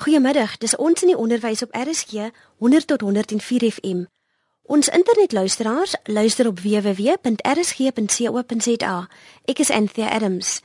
[0.00, 4.04] Goeiemiddag, dis ons in die onderwys op RSG 100 tot 104 FM.
[4.62, 7.18] Ons internetluisteraars luister op www.rsg.co.za.
[9.44, 10.60] Ek is Anthea Adams.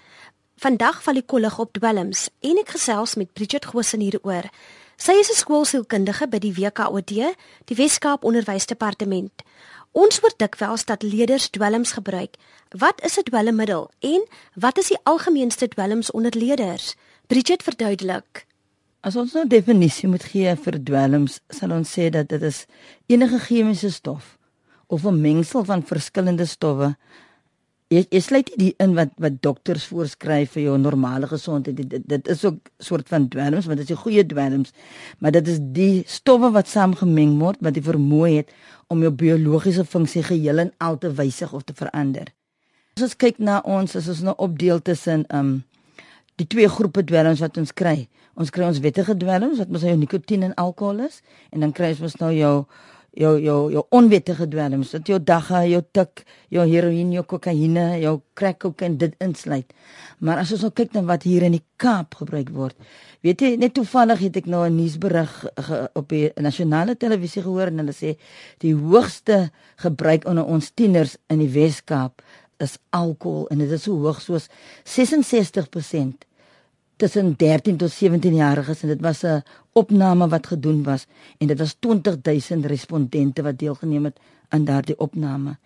[0.64, 4.48] Vandag val die kollig op dwelms en ek gesels met Bridget Gosen hieroor.
[4.96, 7.36] Sy is 'n skoolsielkundige by die WKOD,
[7.68, 9.44] die Weskaap Onderwysdepartement.
[9.92, 12.36] Ons hoor dikwels dat leerders dwelms gebruik.
[12.72, 16.96] Wat is 'n dwelmmiddel en wat is die algemeenste dwelms onder leerders?
[17.28, 18.46] Bridget verduidelik.
[19.06, 22.64] As ons nou definisie moet gee vir dwelms, sal ons sê dat dit is
[23.12, 24.32] enige chemiese stof
[24.90, 26.96] of 'n mengsel van verskillende stowwe.
[27.94, 31.78] Jy, jy sluit dit in wat wat dokters voorskryf vir jou normale gesondheid.
[31.78, 34.74] Dit, dit, dit is ook soort van dwelms, maar dit is 'n goeie dwelms,
[35.20, 38.50] maar dit is die stowwe wat saamgemeng word wat die vermoë het
[38.88, 42.34] om jou biologiese funksie geheel en al te wysig of te verander.
[42.96, 45.64] As ons kyk na ons, as ons nou opdeel tussen um
[46.36, 48.08] die twee groepe dwelms wat ons kry.
[48.36, 51.94] Ons kry ons wettige dwelms wat mos jou nikotien en alkohol is en dan kry
[51.96, 52.56] ons nou jou
[53.16, 58.18] jou jou jou onwettige dwelms wat jou dagga, jou tik, jou heroïne, jou kokaine, jou
[58.36, 59.72] crack kokain dit insluit.
[60.20, 62.76] Maar as ons nou kyk na wat hier in die Kaap gebruik word.
[63.24, 65.32] Weet jy, net toevallig het ek nou 'n nuusberig
[65.96, 68.18] op die nasionale televisie gehoor en hulle sê
[68.60, 72.22] die hoogste gebruik onder ons tieners in die Wes-Kaap
[72.60, 74.48] is alkohol en dit is so hoog soos
[74.84, 76.26] 66%
[76.96, 79.44] tussen 13 tot 17 jariges en dit was 'n
[79.74, 81.06] opname wat gedoen was
[81.38, 85.58] en dit was 20000 respondente wat deelgeneem het aan daardie opname.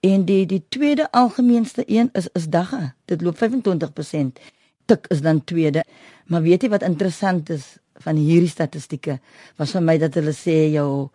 [0.00, 2.94] En die die tweede algemeenste een is is dagga.
[3.04, 4.40] Dit loop 25%.
[4.84, 5.84] Tik is dan tweede.
[6.26, 9.20] Maar weet jy wat interessant is van hierdie statistieke?
[9.56, 11.10] Was vir my dat hulle sê jou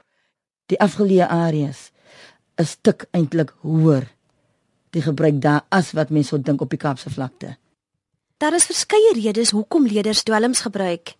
[0.66, 1.91] die afgeleë areas
[2.55, 4.07] is tik eintlik hoër
[4.95, 7.57] die gebruik daar as wat mense sou dink op die Kaapse vlakte.
[8.38, 11.14] Daar is verskeie redes hoekom leerders dwelms gebruik.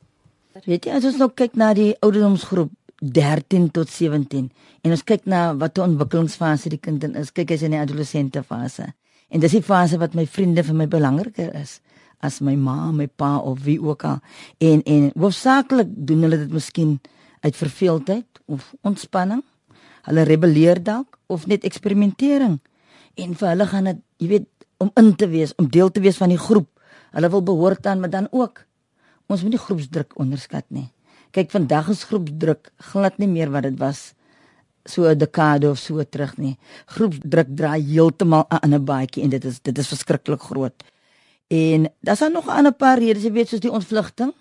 [0.66, 4.50] Weet jy as ons nou kyk na die ouderdomsgroep 13 tot 17
[4.84, 7.80] en ons kyk na wat 'n ontwikkelingsfase die kind in is, kyk as in die
[7.80, 8.92] adolessente fase.
[9.30, 11.80] En dis die fase wat my vriende vir my belangriker is
[12.20, 14.20] as my ma, my pa of wie ook al.
[14.58, 17.00] En en hoofsaaklik doen hulle dit miskien
[17.40, 19.44] uit verveeldheid of ontspanning.
[20.02, 22.60] Hulle rebelleer dalk of net eksperimentering.
[23.16, 24.48] En vir hulle gaan dit, jy weet,
[24.78, 26.75] om in te wees, om deel te wees van die groep.
[27.16, 28.66] Hulle wil behoort aan, maar dan ook
[29.32, 30.90] ons moet nie groepsdruk onderskat nie.
[31.34, 34.14] Kyk, vandag is groepsdruk glad nie meer wat dit was
[34.86, 36.58] so 'n dekade of so terug nie.
[36.86, 40.84] Groepsdruk draai heeltemal 'n baadjie en dit is dit is verskriklik groot.
[41.48, 44.34] En daar's dan nog 'n ander paar redes, jy weet, soos die ontvlugting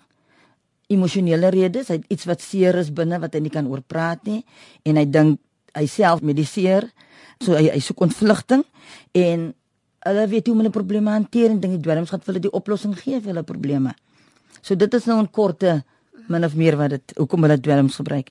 [0.87, 4.45] emosionele redes, hy het iets wat seer is binne wat hy nie kan oorpraat nie
[4.83, 5.39] en hy dink
[5.73, 6.91] hy self mediseer
[7.43, 8.63] So hy hy soek ontvlugting
[9.17, 9.49] en
[10.05, 12.55] hulle weet hoe om hulle probleme hanteer en dink die dwelms gaan vir hulle die
[12.59, 13.95] oplossing gee vir hulle probleme.
[14.61, 15.83] So dit is nou 'n korte
[16.27, 18.29] min of meer wat dit hoekom hulle dwelms gebruik.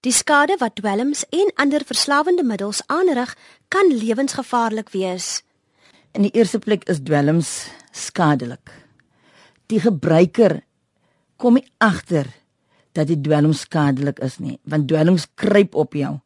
[0.00, 3.36] Die skade wat dwelms en ander verslawende middels aanrig,
[3.68, 5.42] kan lewensgevaarlik wees.
[6.12, 8.70] In die eerste plek is dwelms skadelik.
[9.66, 10.62] Die gebruiker
[11.36, 12.26] kom nie agter
[12.92, 16.18] dat die dwelms skadelik is nie, want dwelms kruip op jou.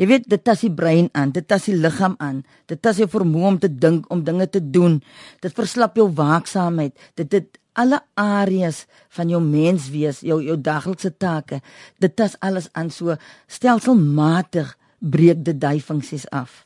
[0.00, 3.08] Jy weet dit tas die brein aan, dit tas die liggaam aan, dit tas jou
[3.12, 5.02] vermoë om te dink, om dinge te doen.
[5.44, 6.96] Dit verslap jou waaksaamheid.
[7.14, 8.86] Dit dit alle areas
[9.16, 11.60] van jou menswees, jou jou daglikse take.
[12.00, 13.16] Dit tas alles aan so
[13.48, 16.64] stelselmatig breek dit daai funksies af.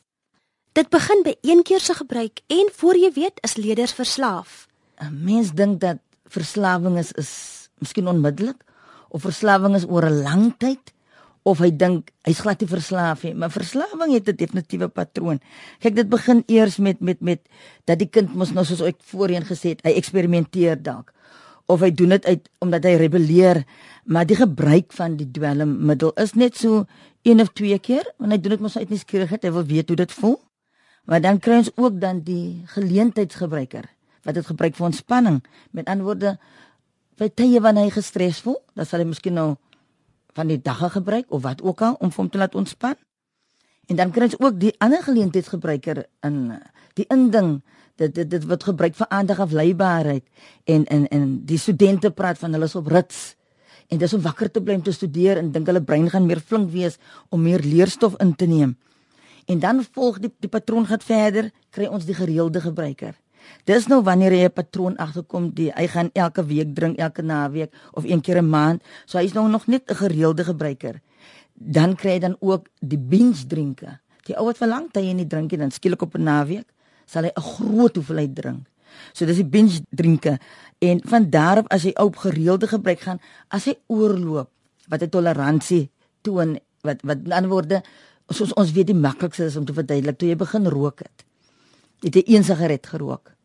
[0.77, 4.67] Dit begin by een keer se gebruik en voor jy weet is leerders verslaaf.
[5.01, 7.31] 'n Mens dink dat verslawing is is
[7.79, 8.63] miskien onmiddellik
[9.09, 10.93] of verslawing is oor 'n lang tyd
[11.47, 15.39] of hy dink hy's glad nie verslaaf nie, maar verslawing het 'n definitiewe patroon.
[15.79, 17.41] Kyk, dit begin eers met met met
[17.85, 21.13] dat die kind mos nou soos ek voorheen gesê het, hy eksperimenteer dalk
[21.67, 23.65] of hy doen dit uit omdat hy rebelleer,
[24.05, 26.85] maar die gebruik van die dwelmmiddel is net so
[27.23, 29.99] een of twee keer, want hy doen dit mos uit nuuskierigheid, hy wil weet hoe
[29.99, 30.37] dit voel.
[31.07, 33.87] Maar dan kry ons ook dan die geleentheidsgebruiker
[34.23, 35.43] wat dit gebruik vir ontspanning.
[35.71, 36.37] Met ander woorde,
[37.19, 39.55] by tye wanneer hy gestres voel, dan sal hy miskien nou
[40.37, 42.95] van die dagga gebruik of wat ook al om hom te laat ontspan.
[43.87, 46.37] En dan kry ons ook die ander geleentheidsgebruiker in
[46.99, 47.57] die inding
[47.97, 50.25] dit dit dit word gebruik vir aandag afleibaarheid
[50.73, 53.21] en en en die studente praat van hulle is op rits
[53.87, 56.43] en dis om wakker te bly om te studeer en dink hulle brein gaan meer
[56.43, 56.99] flink wees
[57.29, 58.75] om meer leerstof in te neem.
[59.47, 63.15] En dan volg die die patroon gaan verder, kry ons die gereelde gebruiker.
[63.65, 67.73] Dis nou wanneer jy 'n patroon agterkom, die hy gaan elke week drink, elke naweek
[67.93, 71.01] of een keer 'n maand, so hy's nou nog net 'n gereelde gebruiker.
[71.53, 73.99] Dan kry jy dan ook die binge drinke.
[74.23, 76.67] Die ou wat vir lank tye nie drink nie, dan skielik op 'n naweek
[77.05, 78.67] sal hy 'n groot hoeveelheid drink.
[79.13, 80.39] So dis die binge drinke
[80.77, 84.49] En van daar af as jy op gereelde gebruik gaan, as hy oorloop,
[84.87, 85.89] wat 'n toleransie
[86.21, 87.83] toon wat wat in ander woorde
[88.27, 91.25] soos ons weet die maklikste is om te verduidelik toe jy begin rook het.
[91.99, 93.36] Het jy een sigaret gerook?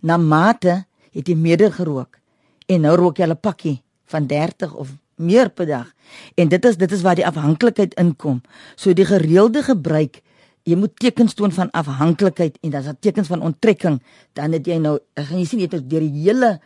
[0.00, 2.18] Na mate het jy meer gerook
[2.66, 5.92] en nou rook jy al 'n pakkie van 30 of meer per dag.
[6.34, 8.42] En dit is dit is waar die afhanklikheid inkom.
[8.76, 10.22] So die gereelde gebruik
[10.68, 14.00] jy moet tekens toon van afhanklikheid en dan as tekens van onttrekking
[14.38, 16.60] dan het jy nou gaan jy sien jy het deur die hele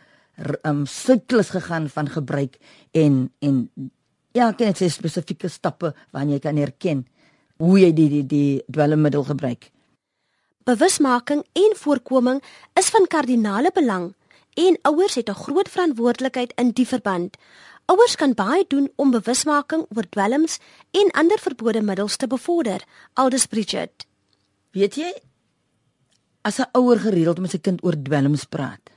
[0.67, 2.57] um siklus gegaan van gebruik
[2.91, 3.69] en en
[4.35, 7.05] elkeen het sy spesifieke stappe waarin jy kan herken
[7.63, 9.71] hoe jy die die die dwelmmiddel gebruik.
[10.65, 12.39] Bewusmaking en voorkoming
[12.73, 14.15] is van kardinale belang
[14.57, 17.37] en ouers het 'n groot verantwoordelikheid in die verband.
[17.85, 20.57] Ouers kan baie doen om bewusmaking oor dwelms
[20.91, 22.83] en ander verbode middels te bevorder,
[23.13, 24.05] aldus Bridget.
[24.71, 25.13] Weet jy
[26.41, 28.89] as 'n ouer gereeld met sy kind oor dwelms praat,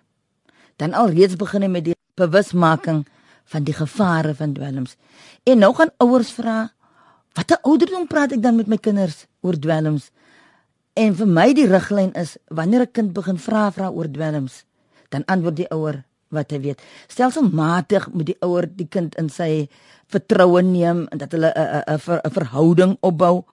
[0.76, 3.06] dan alreeds begin hy met die bewusmaking
[3.44, 4.96] van die gevare van dwelms.
[5.44, 6.72] En nou gaan ouers vra,
[7.32, 10.10] watter ouderdom praat ek dan met my kinders oor dwelms?
[10.98, 14.64] En vir my die riglyn is wanneer 'n kind begin vra vra oor dwelms,
[15.10, 16.04] dan antwoord die ouer
[16.34, 16.82] wat hy weet.
[17.06, 19.68] Stelselmatig moet die ouer die kind in sy
[20.10, 23.44] vertroue neem en dat hulle 'n 'n 'n verhouding opbou.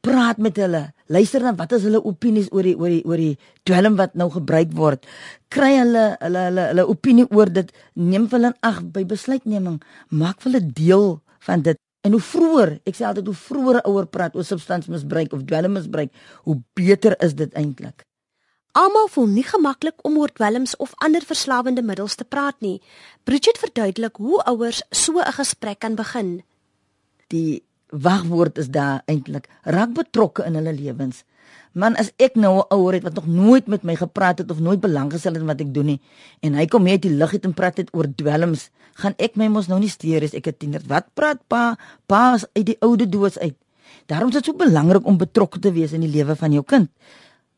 [0.00, 0.92] Praat met hulle.
[1.06, 4.30] Luister dan wat is hulle opinies oor die oor die oor die dwelm wat nou
[4.30, 5.06] gebruik word.
[5.48, 7.72] Kry hulle hulle hulle hulle opinie oor dit.
[7.94, 9.82] Neem hulle in ag by besluitneming.
[10.08, 11.76] Maak hulle deel van dit.
[12.06, 16.12] En hoe vroeër, ek sê altyd hoe vroeër ouer praat oor substansmisbruik of dwelmmisbruik,
[16.46, 18.04] hoe beter is dit eintlik.
[18.76, 22.76] Almal voel nie gemaklik om oor dwelms of ander verslawende middels te praat nie.
[23.24, 26.42] Bridget verduidelik hoe ouers so 'n gesprek kan begin.
[27.32, 31.24] Die wagwoord is daar eintlik raak betrokke in hulle lewens.
[31.76, 34.60] Man, as ek nou 'n ouer het wat nog nooit met my gepraat het of
[34.64, 36.00] nooit belang gestel het in wat ek doen nie
[36.40, 39.36] en hy kom hier uit die lug uit en praat dit oor dwelms, gaan ek
[39.36, 40.82] my mos nou nie steur as ek 'n tiener.
[40.86, 41.76] Wat praat pa?
[42.06, 43.56] Pa is uit die oude doos uit.
[44.06, 46.88] Daarom is dit so belangrik om betrokke te wees in die lewe van jou kind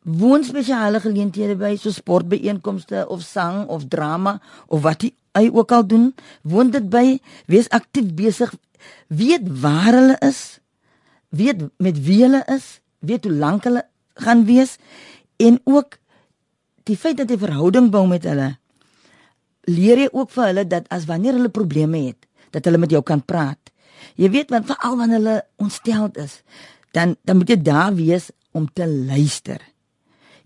[0.08, 5.04] woon spesiale geleenthede by so sportbeeenkomste of sang of drama of wat
[5.36, 8.54] hy ook al doen woon dit by wees aktief besig
[9.08, 10.60] weet waar hulle is
[11.28, 13.84] weet met wie hulle is weet hoe lank hulle
[14.24, 14.76] gaan wees
[15.38, 15.98] en ook
[16.88, 18.56] die feit dat jy verhouding bou met hulle
[19.68, 23.02] leer jy ook vir hulle dat as wanneer hulle probleme het dat hulle met jou
[23.02, 23.72] kan praat
[24.16, 26.42] jy weet want veral wanneer hulle ontsteld is
[26.92, 29.60] dan dan moet jy daar wees om te luister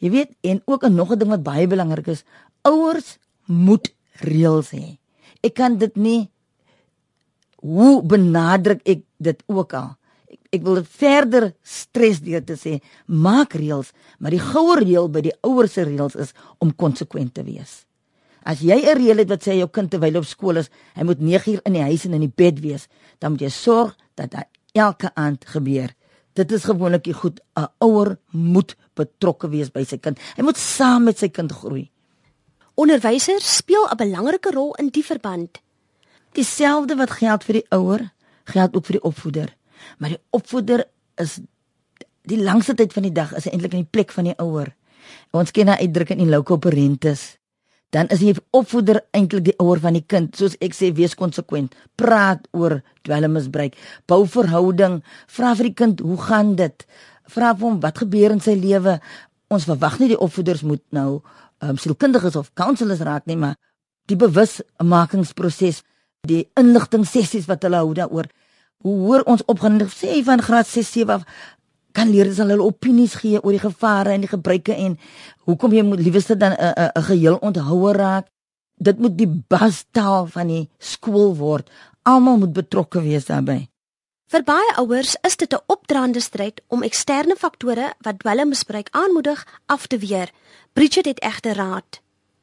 [0.02, 2.24] Jy weet, en ook 'n nog 'n ding wat baie belangrik is,
[2.62, 4.98] ouers moet reëls hê.
[5.40, 6.30] Ek kan dit nie
[7.56, 9.96] hoe benadruk ek dit ook al.
[10.32, 15.20] Ek, ek wil verder stres deur te sê, maak reëls, maar die goue reël by
[15.28, 17.84] die ouers se reëls is om konsekwent te wees.
[18.42, 21.20] As jy 'n reël het wat sê jou kind terwyl op skool is, hy moet
[21.20, 22.88] 9 uur in die huis en in die bed wees,
[23.20, 25.94] dan moet jy sorg dat dit elke aand gebeur.
[26.34, 30.18] Dit is gewoonlik die goed 'n ouer moet betrokke wees by sy kind.
[30.36, 31.90] Hy moet saam met sy kind groei.
[32.74, 35.60] Onderwysers speel 'n belangrike rol in die verband.
[36.32, 38.12] Dieselfde wat geld vir die ouer,
[38.44, 39.56] geld ook vir die opvoeder.
[39.98, 40.84] Maar die opvoeder
[41.20, 41.40] is
[42.28, 44.74] die langste tyd van die dag is eintlik in die plek van die ouer.
[45.34, 47.32] Ons ken daai uitdrukking in local parentis
[47.92, 50.32] dan is die opvoeder eintlik die ouer van die kind.
[50.36, 51.74] Soos ek sê, wees konsekwent.
[52.00, 53.76] Praat oor dwelmmisbruik,
[54.08, 56.86] bou verhouding, vra vir die kind, hoe gaan dit?
[57.32, 58.96] Vra vir hom wat gebeur in sy lewe.
[59.52, 63.58] Ons verwag nie die opvoeders moet nou um, sielkundiges of counselors raak nie, maar
[64.08, 65.82] die bewusmakingsproses,
[66.26, 68.30] die inligting sessies wat hulle hou daaroor.
[68.82, 71.24] Hoe hoor ons opgaan sê van graad 6 7 af
[71.92, 74.98] kan leerders hulle opinies gee oor die gevare en die gebruike en
[75.48, 78.26] hoekom jy moet lieweste dan 'n 'n 'n geheel onthouer raak.
[78.76, 81.70] Dit moet die bastaal van die skool word.
[82.02, 83.68] Almal moet betrokke wees daarbey.
[84.32, 89.86] Vir baie ouers is dit 'n opdraande stryd om eksterne faktore wat dwelmmisbruik aanmoedig af
[89.86, 90.30] te weer.
[90.72, 92.00] Bridget het egter raad.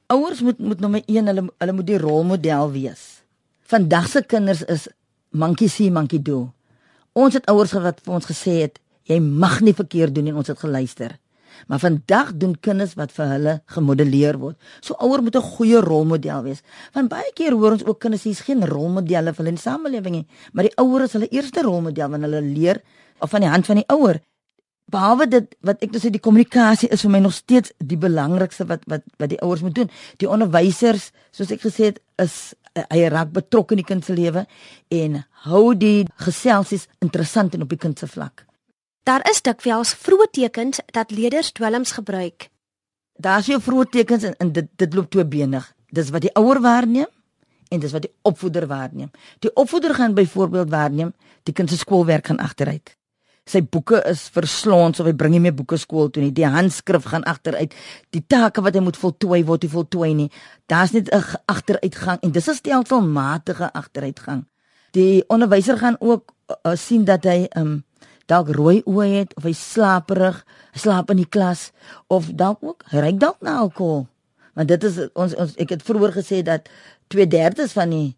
[0.08, 3.24] Ouers moet moet nommer 1 hulle hulle moet die rolmodel wees.
[3.62, 4.88] Vandag se kinders is
[5.32, 6.52] monkey see monkey do.
[7.14, 10.52] Ons het ouers wat vir ons gesê het Jy mag nie verkeerd doen nie, ons
[10.52, 11.18] het geluister.
[11.68, 14.56] Maar vandag doen kinders wat vir hulle gemodelleer word.
[14.86, 16.62] So ouers moet 'n goeie rolmodel wees.
[16.94, 20.16] Want baie keer hoor ons ook kinders hier's geen rolmodelle vir hulle in die samelewing
[20.16, 22.82] nie, maar die ouer is hulle eerste rolmodel wanneer hulle leer
[23.20, 24.22] of van die hand van die ouer.
[24.86, 28.82] Behalwe dit wat ek sê die kommunikasie is vir my nog steeds die belangrikste wat
[28.86, 29.90] wat wat die ouers moet doen.
[30.18, 34.46] Die onderwysers, soos ek gesê het, is hy raak betrokke in die kind se lewe
[34.90, 38.46] en hou die geselsies interessant en op die kind se vlak.
[39.04, 42.50] Daar is dikwels vroeë tekens dat leerders dwelms gebruik.
[43.20, 45.74] Daar's jou vroeë tekens en, en dit dit loop tweebenig.
[45.92, 47.10] dis wat die ouer waarneem
[47.70, 49.12] en dis wat die opvoeder waarneem.
[49.40, 52.96] Die opvoeder gaan byvoorbeeld waarneem die kind se skoolwerk gaan agteruit.
[53.50, 56.34] Sy boeke is verslons of hy bring nie meer boeke skool toe nie.
[56.36, 57.74] Die handskrif gaan agteruit.
[58.14, 60.30] Die take wat hy moet voltooi word nie voltooi nie.
[60.70, 64.46] Daar's net 'n agteruitgang en dis 'n stelselmatige agteruitgang.
[64.92, 66.34] Die onderwyser gaan ook
[66.66, 67.84] uh, sien dat hy um
[68.30, 71.72] dalk rooi oë het of hy slaperig, slaap in die klas
[72.08, 74.08] of dalk ook hy ry dalk na alkohol.
[74.54, 76.70] Want dit is ons ons ek het vroeër gesê dat
[77.08, 78.16] 2/3 van die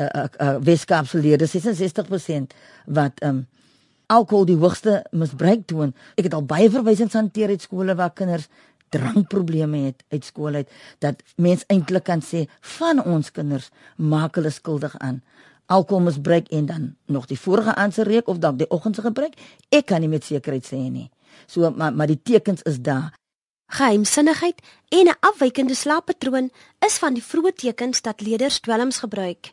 [0.00, 2.54] uh, uh, uh, Weskaapse leerders 66%
[2.86, 3.46] wat um
[4.10, 5.94] alkohol die hoogste misbruik doen.
[6.18, 8.48] Ek het al baie verwysings hanteer uit skole waar kinders
[8.90, 12.46] drankprobleme het uit skool uit dat mens eintlik kan sê
[12.78, 15.20] van ons kinders maak hulle skuldig aan
[15.70, 19.38] alkoholmisbruik en dan nog die vorige aanse reuk of dalk die oggend se gebruik.
[19.68, 21.10] Ek kan nie met sekerheid sê nie.
[21.46, 23.14] So maar maar die tekens is daar.
[23.70, 26.50] Geheimsinnigheid en 'n afwykende slaappatroon
[26.86, 29.52] is van die vroeë tekens dat leerders dwelms gebruik.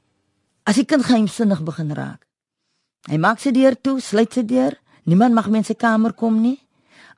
[0.63, 2.26] As die kind geheimsinnig begin raak.
[3.07, 4.75] Hy maak sy deur toe, sluit sy deur.
[5.07, 6.57] Niemand mag in sy kamer kom nie.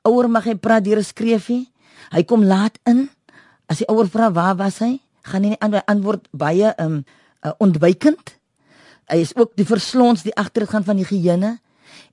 [0.06, 1.68] Ouer mag hy praat deur 'n skreefie.
[2.12, 3.10] Hy kom laat in.
[3.66, 7.04] As die ouer vra waar was hy, gaan hy nie antwoord baie um
[7.44, 8.38] uh, ontwykend.
[9.10, 11.58] Hy is ook die verslons die agtergaan van die geheue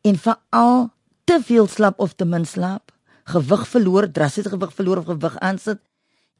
[0.01, 0.89] en veral
[1.25, 2.91] te veel slaap of te min slaap
[3.27, 5.79] gewig verloor, drastiese gewig verloor of gewig aansit.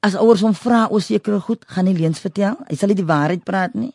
[0.06, 2.56] As ouers hom vra oor sekere goed, gaan hy leens vertel.
[2.70, 3.92] Hy sal nie die waarheid praat nie.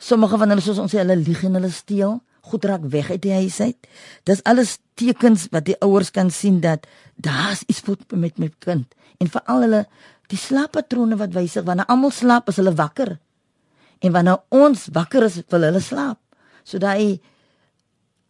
[0.00, 2.16] Sommige van hulle soos ons sê hulle lieg en hulle steel,
[2.50, 3.88] goed raak weg uit die huis uit.
[4.28, 6.86] Dis alles tekens wat die ouers kan sien dat
[7.16, 8.86] daar's iets fout met my kind.
[9.18, 9.84] En veral hulle
[10.32, 13.16] die slaappatrone wat wysig wanneer almal slaap, is hulle wakker.
[14.04, 16.20] En wanneer ons wakker is, wil hulle slaap.
[16.64, 17.20] So daai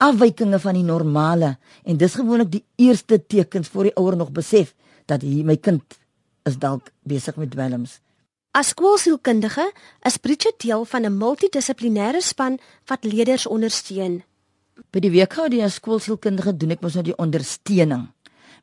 [0.03, 1.55] afwykinge van die normale
[1.87, 4.75] en dis gewoonlik die eerste tekens voor die ouer nog besef
[5.11, 5.99] dat hier my kind
[6.45, 8.01] is dalk besig met dwelms.
[8.55, 9.65] As skoolsielkundige
[10.07, 14.23] is Bridget deel van 'n multidissiplinêre span wat leerders ondersteun.
[14.91, 18.13] By die weekhou die skoolsielkundige doen ek mos nou die ondersteuning.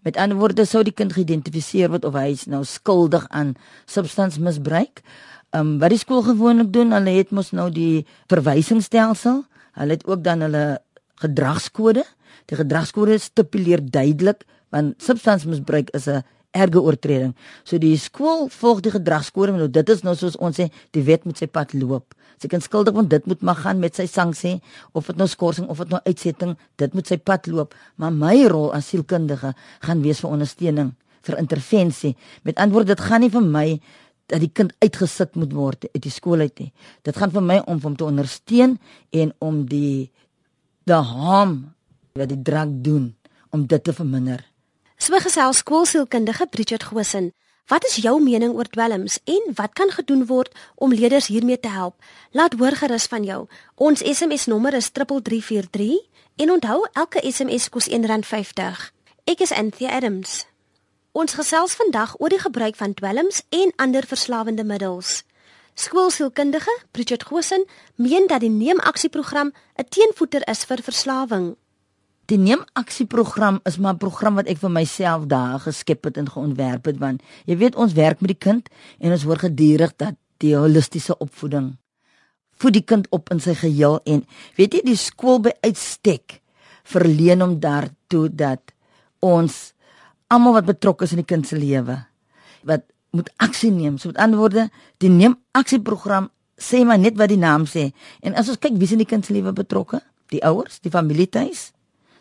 [0.01, 3.55] Met ander woorde sou die kind geïdentifiseer word of hy is nou skuldig aan
[3.85, 5.01] substansmisbruik.
[5.49, 9.43] Ehm um, wat die skool gewoonlik doen, hulle het mos nou die verwysingsstelsel.
[9.71, 10.79] Hulle het ook dan hulle
[11.15, 12.05] gedragskode.
[12.45, 17.33] Die gedragskode stipuleer duidelik want substansmisbruik is 'n erge oortreding.
[17.63, 21.25] So die skool volg die gedragskode, nou dit is nou soos ons sê, die wet
[21.27, 22.15] moet sy pad loop.
[22.41, 24.57] Sy kan skuldig word, dit moet maar gaan met sy sanksie
[24.97, 27.75] of dit nou skorsing of dit nou uitsetting, dit moet sy pad loop.
[28.01, 29.53] Maar my rol as sielkundige
[29.85, 30.93] gaan wees vir ondersteuning,
[31.27, 32.15] vir intervensie.
[32.47, 33.67] Met antwoord dit gaan nie vir my
[34.31, 36.71] dat die kind uitgesit moet word uit die skool uit nie.
[37.05, 38.77] Dit gaan vir my om hom te ondersteun
[39.11, 40.09] en om die
[40.89, 41.59] die harm
[42.17, 43.11] wat die drank doen
[43.53, 44.41] om dit te verminder.
[45.01, 47.31] So gesels skoolsielkundige Bridget Gosen.
[47.65, 51.71] Wat is jou mening oor dwelms en wat kan gedoen word om leerders hiermee te
[51.73, 51.95] help?
[52.31, 53.47] Laat hoor gerus van jou.
[53.75, 55.97] Ons SMS nommer is 3343
[56.35, 58.83] en onthou elke SMS kos R1.50.
[59.25, 60.45] Ek is Anthea Adams.
[61.17, 65.23] Ons gesels vandag oor die gebruik van dwelms en ander verslawende middels.
[65.73, 67.65] Skoolsielkundige Bridget Gosen
[67.95, 71.55] meen dat die neemaksieprogram 'n teenvoeter is vir verslawing.
[72.25, 76.85] Die neemaksieprogram is maar 'n program wat ek vir myself daar geskep het en geontwerp
[76.85, 80.55] het want jy weet ons werk met die kind en ons hoor gedurig dat die
[80.55, 81.77] holistiese opvoeding
[82.61, 84.25] voed die kind op in sy geheel en
[84.55, 86.41] weet jy die skool by uitstek
[86.83, 88.73] verleen om daartoe dat
[89.19, 89.73] ons
[90.27, 92.05] almal wat betrokke is in die kind se lewe
[92.63, 93.97] wat moet aksie neem.
[93.97, 94.69] So met ander woorde,
[95.03, 96.29] die neem aksieprogram
[96.61, 97.89] sê maar net wat die naam sê.
[98.23, 99.99] En as ons kyk wie is in die kind se lewe betrokke?
[100.31, 101.71] Die ouers, die familie tuis.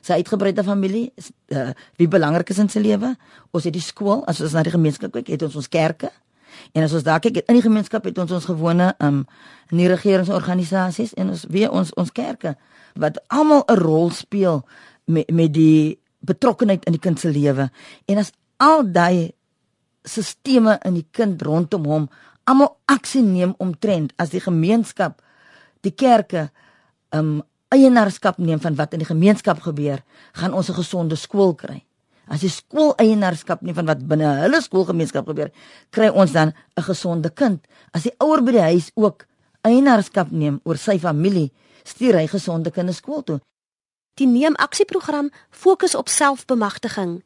[0.01, 1.13] Sy uitgebreide familie,
[1.53, 3.15] uh, wie belangrik is in sy lewe?
[3.53, 6.09] Ons het die skool, as ons na die gemeenskap kyk, het ons ons kerke.
[6.73, 9.25] En as ons daar kyk, in die gemeenskap het ons ons gewone um
[9.71, 12.57] nie regeringsorganisasies en ons weer ons ons kerke
[12.99, 14.65] wat almal 'n rol speel
[15.07, 17.71] met met die betrokkenheid in die kind se lewe.
[18.07, 19.33] En as al daai
[20.05, 22.09] sisteme in die kind rondom hom
[22.45, 25.23] almal aksie neem omtrent as die gemeenskap
[25.81, 26.51] die kerke
[27.11, 31.85] um eienaarskap neem van wat in die gemeenskap gebeur, gaan ons 'n gesonde skool kry.
[32.31, 35.51] As die skool eienaarskap neem van wat binne hulle skoolgemeenskap gebeur,
[35.91, 37.67] kry ons dan 'n gesonde kind.
[37.93, 39.27] As die ouer by die huis ook
[39.63, 41.51] eienaarskap neem oor sy familie,
[41.85, 43.41] stuur hy gesonde kinders skool toe.
[44.15, 47.23] Die neem aksieprogram fokus op selfbemagtiging.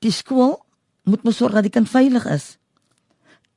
[0.00, 0.60] Die skool
[1.04, 2.56] moet mos sorg dat die kind veilig is.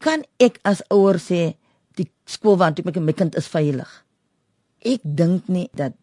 [0.04, 1.56] Kan ek as ouer sê
[1.96, 4.04] die skool waar ek my kind is veilig?
[4.84, 5.94] Ek dink nie dat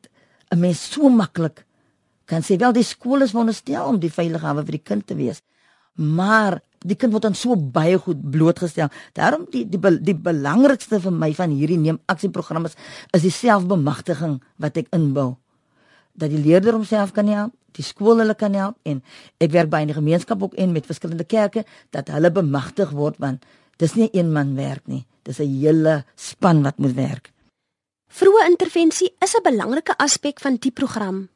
[0.50, 1.64] 'n mens so maklik
[2.30, 5.16] kan sê wel die skool is wonderstel om die veilige hawe vir die kind te
[5.18, 5.42] wees.
[5.94, 8.88] Maar die kind word dan so baie goed blootgestel.
[9.18, 12.76] Daarom die die die belangrikste vir my van hierdie neem aksieprogram is
[13.16, 15.34] is die selfbemagtiging wat ek inbou.
[16.14, 19.02] Dat die leerder homself kan help, die skool hulle kan help en
[19.40, 23.44] ek werk by 'n gemeenskap ook en met verskillende kerke dat hulle bemagtig word want
[23.78, 25.04] dis nie een man werk nie.
[25.22, 27.32] Dis 'n hele span wat moet werk.
[28.10, 31.28] Vroeë intervensie is 'n belangrike aspek van die program.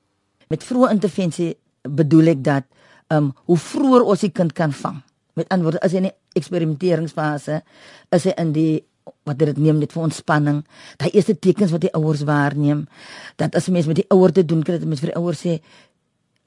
[0.49, 2.65] Met vroeë intervensie bedoel ek dat
[3.07, 5.03] ehm um, hoe vroeër ons die kind kan vang.
[5.35, 7.63] Met ander woorde, as hy in die eksperimenteringsfase
[8.11, 8.85] is hy in die
[9.25, 10.65] wat dit neem net vir ontspanning.
[10.97, 12.87] Daai eerste tekens wat die ouers waarneem,
[13.37, 15.35] dat as 'n mens met die ouer te doen kry, dat mens vir die ouer
[15.35, 15.61] sê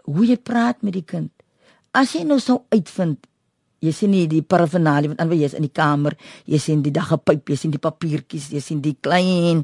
[0.04, 1.32] hoe jy praat met die kind.
[1.92, 3.28] As jy nou sou uitvind
[3.84, 6.16] jy sien nie die parafinalie wat aan wie jy's in die kamer,
[6.50, 9.64] jy sien die daggepyp, jy sien die papiertjies, jy sien die klein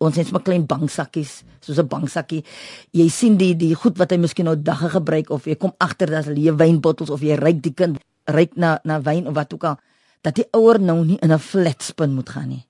[0.00, 2.44] ons het maar klein banksakkies soos 'n banksakkie.
[2.92, 6.10] Jy sien die die goed wat hy miskien nou dagga gebruik of jy kom agter
[6.10, 9.52] dat hulle leë wynbottels of jy ryk die kind ryk na na wyn of wat
[9.54, 9.76] ook al
[10.22, 12.66] dat die ouer nou nie in 'n flatspin moet gaan nie.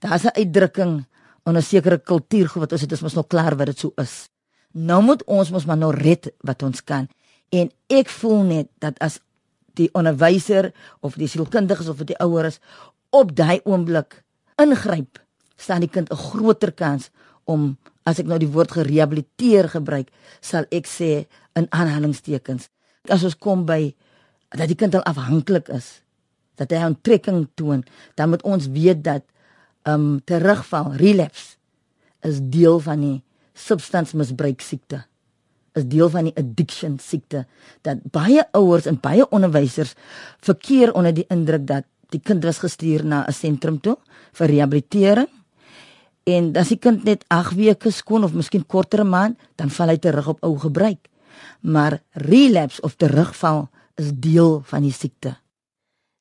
[0.00, 1.06] Daar's 'n uitdrukking
[1.46, 4.28] in 'n sekere kultuur wat ons het is mos nou klaar wat dit so is.
[4.72, 7.08] Nou moet ons mos maar nou red wat ons kan.
[7.50, 9.20] En ek voel net dat as
[9.74, 12.58] die onderwyser of die sielkundiges of die ouers
[13.10, 14.24] op daai oomblik
[14.56, 15.23] ingryp
[15.64, 17.10] staan die kind 'n groter kans
[17.44, 20.08] om as ek nou die woord gerehabiliteer gebruik,
[20.40, 22.68] sal ek sê in aanhalingstekens.
[23.08, 23.94] As ons kom by
[24.54, 26.04] dat die kind al afhanklik is,
[26.56, 29.22] dat hy 'n trekking toon, dan moet ons weet dat
[29.84, 31.56] ehm um, terugval, relapse
[32.22, 33.22] is deel van die
[33.54, 35.04] substansmisbruik siekte.
[35.74, 37.46] Is deel van die addiction siekte
[37.82, 39.94] dat baie ouers en baie onderwysers
[40.40, 43.96] verkeer onder die indruk dat die kind was gestuur na 'n sentrum toe
[44.32, 45.28] vir rehabilitering
[46.24, 49.98] En as die kind net 8 weke skoon of miskien kortere maand, dan val hy
[50.00, 51.08] terug op ou gebruik.
[51.60, 53.68] Maar relapse of terugval
[54.00, 55.36] is deel van die siekte.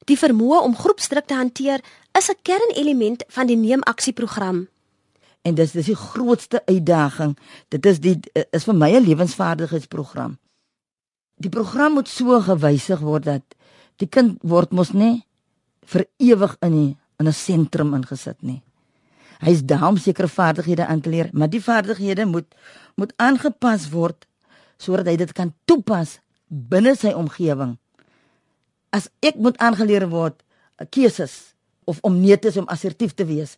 [0.03, 1.79] Die vermoë om groepsdruk te hanteer
[2.11, 4.67] is 'n kernelement van die neemaksieprogram.
[5.41, 7.37] En dis dis die grootste uitdaging.
[7.67, 8.19] Dit is die
[8.51, 10.37] is vir my 'n lewensvaardigheidsprogram.
[11.37, 13.43] Die program moet so gewysig word dat
[13.95, 15.25] die kind word mos nie
[15.85, 18.63] vir ewig in 'n in 'n sentrum ingesit nie.
[19.43, 22.47] Hy's daar om sekere vaardighede aan te leer, maar die vaardighede moet
[22.95, 24.27] moet aangepas word
[24.77, 27.77] sodat hy dit kan toepas binne sy omgewing.
[28.93, 30.43] As ek moet aangeleer word
[30.93, 31.55] keuses
[31.89, 33.57] of om nee te sê om assertief te wees,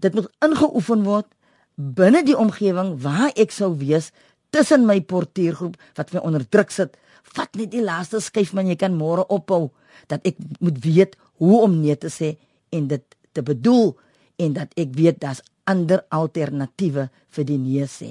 [0.00, 1.26] dit moet ingeoefen word
[1.74, 4.10] binne die omgewing waar ek sou wees
[4.54, 6.96] tussen my portuïergroep wat my onder druk sit.
[7.34, 9.70] Vat net die laaste skuif man jy kan môre ophou
[10.10, 12.36] dat ek moet weet hoe om nee te sê
[12.74, 13.04] en dit
[13.34, 13.94] te bedoel
[14.40, 18.10] en dat ek weet daar's ander alternatiewe vir die nee sê.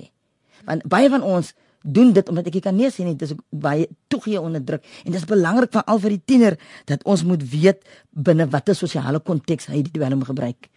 [0.67, 4.39] Want baie van ons doen dit omdat ek kan nee sê nie, dis baie toegee
[4.41, 6.57] onder druk en dit is belangrik vir al vir die tiener
[6.91, 10.69] dat ons moet weet binne watter sosiale konteks hy die dwelm gebruik.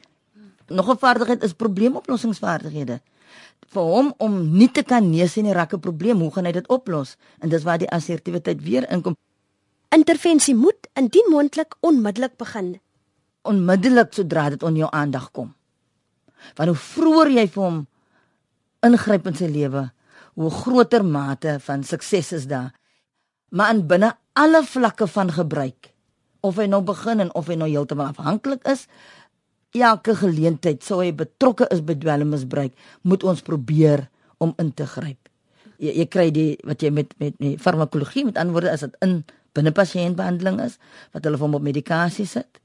[0.71, 3.01] Nog 'n vaardigheid is probleemoplossingsvaardighede.
[3.73, 6.53] Vir hom om nie te kan nee sê nie raak 'n probleem, hoe gaan hy
[6.53, 7.17] dit oplos?
[7.41, 9.17] En dis waar die assertiwiteit weer inkom.
[9.91, 12.81] Intervensie moet indien moontlik onmiddellik begin
[13.49, 15.53] onmiddellik sodra dit on jou aandag kom.
[16.59, 17.81] Want hoe vroeër jy vir hom
[18.87, 19.87] ingryp in sy lewe,
[20.39, 22.73] hoe groter mate van sukses is daar.
[23.53, 25.93] Maar in binne alle vlakke van gebruik,
[26.43, 28.89] of hy nou begin en of hy nou heeltemal afhanklik is,
[29.73, 32.75] elke geleentheid sou hy betrokke is by dwelmmisbruik,
[33.09, 34.09] moet ons probeer
[34.43, 35.31] om in te gryp.
[35.79, 39.23] Jy, jy kry die wat jy met met die farmakologie met antwoorde as dit in
[39.57, 40.79] binne pasiëntbehandeling is,
[41.13, 42.61] wat hulle hom op medikasie sit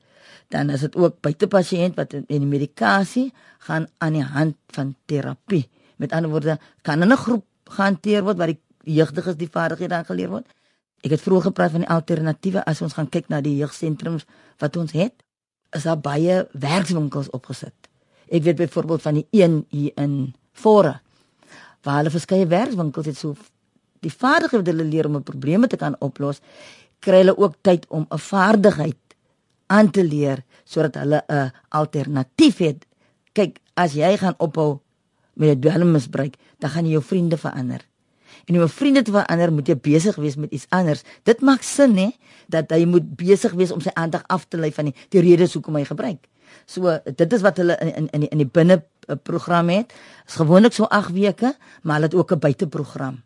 [0.47, 3.33] dan is dit ook buite pasiënt wat in die medikasie
[3.67, 5.67] gaan aan die hand van terapie.
[5.95, 10.29] Met ander woorde, kan 'n groep gehanteer word waar die jeugdiges die vaardighede dan geleer
[10.29, 10.47] word.
[11.01, 14.25] Ek het vroeër gepraat van die alternatiewe as ons gaan kyk na die jeugsentrums
[14.57, 15.13] wat ons het,
[15.71, 17.75] is daar baie werkswinkels opgesit.
[18.31, 20.99] Ek weet byvoorbeeld van die een hier in Fore
[21.81, 23.35] waar hulle verskeie werkswinkels het so
[24.03, 26.41] die vaardighede wat hulle leer om 'n probleem te kan oplos,
[26.99, 29.06] kry hulle ook tyd om 'n vaardigheid
[29.67, 32.85] aan te leer sodat hulle 'n alternatief het.
[33.33, 34.79] Kyk, as jy gaan ophou
[35.33, 37.81] met 'n dwelmmisbruik, dan gaan jy jou vriende verander.
[38.45, 41.03] En om jou vriende te verander, moet jy besig wees met iets anders.
[41.23, 42.09] Dit maak sin hè
[42.47, 45.53] dat hy moet besig wees om sy aandag af te lei van die, die redes
[45.53, 46.27] hoekom hy gebruik.
[46.65, 48.83] So dit is wat hulle in in in die, in die binne
[49.23, 49.93] program het.
[50.27, 53.23] Is gewoonlik so 8 weke, maar hulle het ook 'n buiteprogram.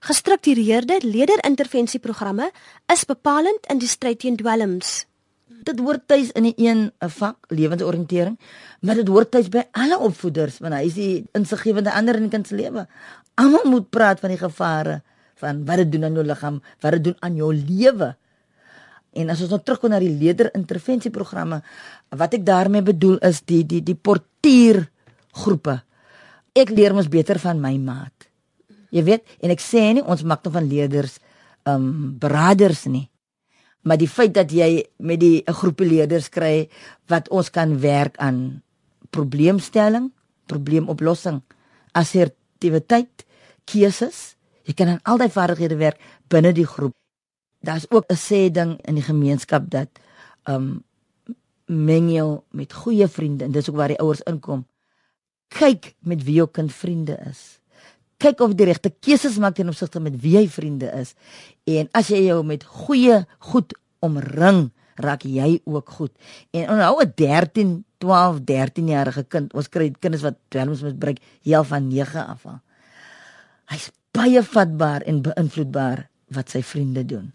[0.00, 2.50] Gestruktureerde leerderintervensieprogramme
[2.86, 5.06] is bepalend in die stryd teen dwelms
[5.64, 8.38] dit hoort tuis in die een 'n vak lewensoriëntering,
[8.80, 12.30] maar dit hoort tuis by alle opvoeders want hy is die insiggewende ander in die
[12.30, 12.86] kind se lewe.
[13.34, 15.02] Almal moet praat van die gevare
[15.40, 18.16] van wat dit doen aan jou liggaam, wat dit doen aan jou lewe.
[19.12, 21.62] En as ons nou terugkom na die leerderintervensieprogramme,
[22.08, 25.80] wat ek daarmee bedoel is die die die portiergroepe.
[26.52, 28.28] Ek leer mos beter van my maat.
[28.90, 31.18] Jy weet, en ek sê nie ons maak nou van leerders
[31.68, 33.06] um beraders nie.
[33.82, 36.68] Maar die feit dat jy met die 'n groepie leerders kry
[37.06, 38.62] wat ons kan werk aan
[39.10, 40.12] probleemstelling,
[40.46, 41.42] probleemoplossing,
[41.92, 43.24] assertiwiteit,
[43.64, 46.94] keuses, jy kan aan al daai vaardighede werk binne die groep.
[47.60, 49.88] Daar's ook 'n sê ding in die gemeenskap dat
[50.44, 50.84] um
[51.66, 54.66] meng jou met goeie vriende en dis ook waar die ouers inkom.
[55.48, 57.59] Kyk met wie jou kind vriende is
[58.20, 61.14] kyk of die regte keuses maak ten opsigte met wie jy vriende is.
[61.64, 64.68] En as jy jou met goeie goed omring,
[65.00, 66.12] raak jy ook goed.
[66.52, 71.64] En onthou 'n 13, 12, 13 jarige kind, ons kry kinders wat dwelms misbruik heel
[71.64, 72.46] van 9 af.
[73.70, 77.32] Hy's baie vatbaar en beïnvloedbaar wat sy vriende doen.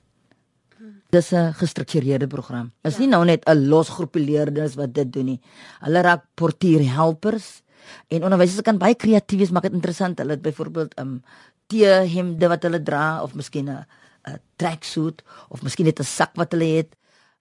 [1.10, 2.72] Dis 'n gestruktureerde program.
[2.82, 3.00] Dit is ja.
[3.00, 5.42] nie nou net 'n los groepie leerders wat dit doen nie.
[5.80, 7.62] Hulle raak portierhelpers
[8.08, 10.20] En onderwysers kan baie kreatief wees, maak dit interessant.
[10.20, 11.24] Hulle het byvoorbeeld 'n um,
[11.68, 13.86] T-hemde wat hulle dra of miskien 'n
[14.26, 16.96] 'n tracksuit of miskien net 'n sak wat hulle het.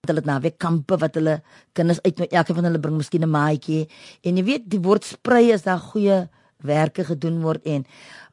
[0.05, 3.31] Hulle het naweek kampe wat hulle kinders uit met elke van hulle bring miskien 'n
[3.31, 3.89] maatjie.
[4.23, 6.29] En jy weet, die woord sprei is daar goeie
[6.65, 7.85] werke gedoen word en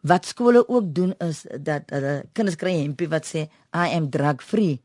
[0.02, 4.10] wat skole ook doen is dat hulle kinders kry 'n hempie wat sê I am
[4.10, 4.80] drug free.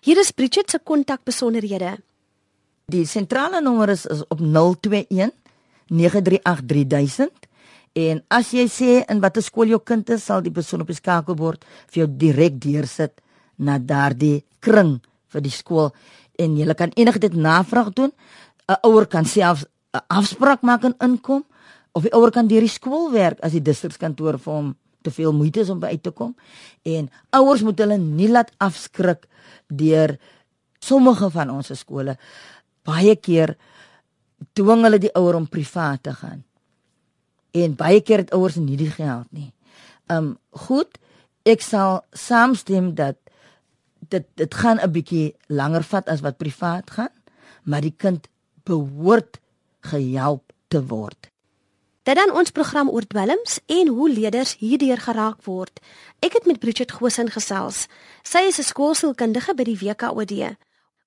[0.00, 1.98] Hier is Bridget se kontakbesonderhede.
[2.86, 5.30] Die sentrale nommer is, is op 021
[5.90, 7.48] 938300
[7.98, 10.98] en as jy sê in watter skool jou kind is, sal die persoon op die
[10.98, 13.16] skakelbord vir jou direk deursit
[13.58, 14.98] na daardie kring
[15.32, 15.90] vir die skool
[16.38, 18.12] en jy kan enige dit navraag doen.
[18.68, 21.44] 'n Ouer kan self 'n afspraak maak en inkom
[21.92, 25.32] of die ouer kan deur die skool werk as die distrikskantoor vir hom te veel
[25.32, 26.36] moeite is om by uit te kom.
[26.82, 29.26] En ouers moet hulle nie laat afskrik
[29.68, 30.18] deur
[30.80, 32.16] sommige van ons skole
[32.88, 33.56] baie keer
[34.52, 36.44] dwing hulle die ouer om privaat te gaan.
[37.50, 39.52] En baie keer het ouers nie die geld nie.
[40.06, 40.98] Um goed,
[41.48, 43.16] ek sal saamstem dat
[44.08, 47.14] dit dit gaan 'n bietjie langer vat as wat privaat gaan,
[47.62, 48.28] maar die kind
[48.64, 49.40] behoort
[49.80, 51.30] gehelp te word.
[52.02, 55.80] Dit dan ons program oor dwelms en hoe leerders hierdeur geraak word.
[56.24, 57.86] Ek het met Bridget Gosen gesels.
[58.22, 60.56] Sy is 'n skoolsielkundige by die WKOD.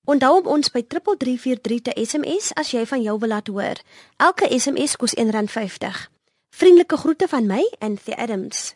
[0.04, 3.78] Onthou om ons by 3343 te SMS as jy van jou wil laat hoor.
[4.18, 6.00] Elke SMS kos R1.50.
[6.50, 8.72] Vriendelike groete van my, Anthea Adams.